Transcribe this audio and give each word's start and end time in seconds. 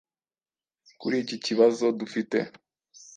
kuri 0.99 1.15
iki 1.23 1.37
kibazo 1.45 1.85
dufite 1.99 2.37